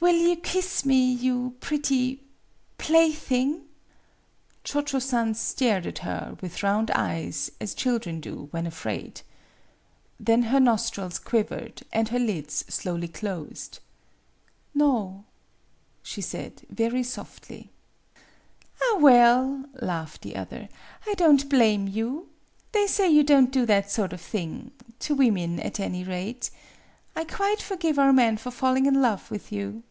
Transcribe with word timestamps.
Will 0.00 0.14
you 0.34 0.36
kiss 0.36 0.86
me, 0.86 1.12
you 1.12 1.56
pretty 1.58 2.22
plaything!" 2.78 3.64
Cho 4.64 4.80
Cho 4.80 5.00
San 5.00 5.34
stared 5.34 5.86
at 5.88 5.98
her 5.98 6.36
with 6.40 6.62
round 6.62 6.90
eyes 6.92 7.50
as 7.60 7.74
children 7.74 8.20
do 8.20 8.46
when 8.52 8.64
afraid. 8.66 9.22
Then 10.20 10.44
her 10.44 10.60
nostrils 10.60 11.18
quivered 11.18 11.82
and 11.92 12.10
her 12.10 12.18
lids 12.20 12.64
slowly 12.68 13.08
closed. 13.08 13.80
"No," 14.72 15.24
she 16.02 16.20
said, 16.22 16.64
very 16.70 17.02
softly. 17.02 17.70
"Ah, 18.80 18.98
well," 19.00 19.64
laughed 19.82 20.22
the 20.22 20.36
other, 20.36 20.68
"I 21.08 21.14
don't 21.14 21.48
blame 21.50 21.88
you. 21.88 22.28
They 22.70 22.86
say 22.86 23.08
you 23.10 23.24
don't 23.24 23.50
do 23.50 23.66
that 23.66 23.90
sort 23.90 24.12
of 24.12 24.20
thing 24.20 24.70
to 25.00 25.14
women, 25.16 25.58
at 25.58 25.80
any 25.80 26.04
rate. 26.04 26.50
I 27.16 27.24
quite 27.24 27.60
forgive 27.60 27.98
our 27.98 28.12
men 28.12 28.36
for 28.36 28.52
falling 28.52 28.86
in 28.86 29.02
love 29.02 29.28
with 29.30 29.50
you. 29.50 29.82